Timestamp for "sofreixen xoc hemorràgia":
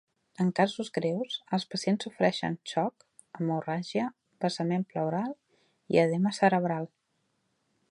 2.07-4.07